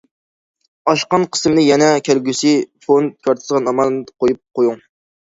ئاشقان 0.93 1.27
قىسمىنى 1.35 1.65
يەنە« 1.65 1.89
كەلگۈسى 2.09 2.53
فوند» 2.87 3.13
كارتىسىغا 3.29 3.61
ئامانەت 3.73 4.11
قويۇپ 4.25 4.41
قويۇڭ. 4.61 4.81